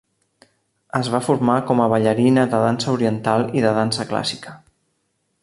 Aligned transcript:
Es 0.99 1.09
va 1.15 1.19
formar 1.25 1.57
com 1.67 1.83
a 1.83 1.87
ballarina 1.95 2.47
de 2.55 2.63
dansa 2.65 2.91
oriental 2.97 3.47
i 3.61 3.65
de 3.67 3.75
dansa 3.81 4.09
clàssica. 4.15 4.57